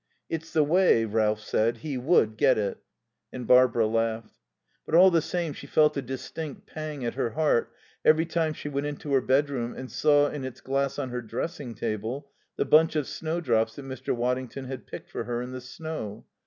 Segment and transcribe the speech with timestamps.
[0.29, 2.79] "It's the way," Ralph said, "he would get it."
[3.31, 4.39] And Barbara laughed.
[4.83, 7.71] But, all the same, she felt a distinct pang at her heart
[8.03, 11.75] every time she went into her bedroom and saw, in its glass on her dressing
[11.75, 14.11] table, the bunch of snowdrops that Mr.
[14.15, 16.25] Waddington had picked for her in the snow.